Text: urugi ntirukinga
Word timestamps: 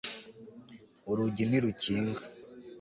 urugi 1.09 1.43
ntirukinga 1.49 2.21